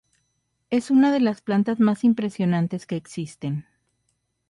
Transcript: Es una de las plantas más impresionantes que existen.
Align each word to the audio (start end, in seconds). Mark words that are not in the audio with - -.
Es 0.71 0.89
una 0.89 1.11
de 1.11 1.19
las 1.19 1.41
plantas 1.43 1.79
más 1.79 2.03
impresionantes 2.03 2.87
que 2.87 2.95
existen. 2.95 3.67